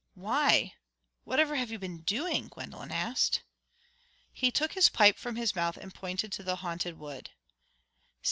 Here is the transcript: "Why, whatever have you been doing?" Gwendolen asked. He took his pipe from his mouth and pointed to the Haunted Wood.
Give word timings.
"Why, 0.15 0.73
whatever 1.25 1.55
have 1.57 1.69
you 1.69 1.77
been 1.77 2.01
doing?" 2.01 2.47
Gwendolen 2.47 2.91
asked. 2.91 3.43
He 4.33 4.49
took 4.49 4.73
his 4.73 4.89
pipe 4.89 5.19
from 5.19 5.35
his 5.35 5.55
mouth 5.55 5.77
and 5.77 5.93
pointed 5.93 6.31
to 6.31 6.41
the 6.41 6.55
Haunted 6.55 6.97
Wood. 6.97 7.29